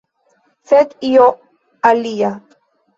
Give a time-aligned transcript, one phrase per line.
[0.71, 1.29] Sed io
[1.93, 2.37] alia.